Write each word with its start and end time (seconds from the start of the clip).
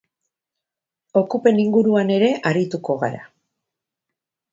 Okupen 1.19 1.61
inguruan 1.63 2.09
ere 2.15 2.31
arituko 2.53 2.97
gara. 3.05 3.21